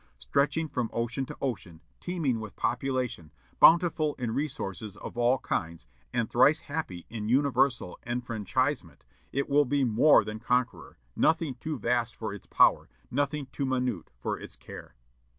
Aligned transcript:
"Stretching 0.17 0.67
from 0.67 0.89
ocean 0.93 1.27
to 1.27 1.37
ocean, 1.41 1.79
teeming 1.99 2.39
with 2.39 2.55
population, 2.55 3.31
bountiful 3.59 4.15
in 4.15 4.31
resources 4.33 4.97
of 4.97 5.15
all 5.15 5.37
kinds, 5.37 5.85
and 6.11 6.27
thrice 6.27 6.61
happy 6.61 7.05
in 7.11 7.29
universal 7.29 7.99
enfranchisement, 8.07 9.03
it 9.31 9.47
will 9.47 9.63
be 9.65 9.83
more 9.83 10.23
than 10.23 10.39
conqueror, 10.39 10.97
nothing 11.15 11.53
too 11.53 11.77
vast 11.77 12.15
for 12.15 12.33
its 12.33 12.47
power, 12.47 12.89
nothing 13.11 13.45
too 13.51 13.63
minute 13.67 14.09
for 14.17 14.39
its 14.39 14.55
care." 14.55 14.95